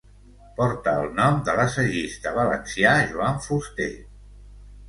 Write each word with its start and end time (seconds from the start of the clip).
Porta 0.59 0.93
el 1.01 1.11
nom 1.19 1.37
de 1.49 1.55
l'assagista 1.59 2.33
valencià 2.39 2.97
Joan 3.13 3.39
Fuster. 3.45 3.91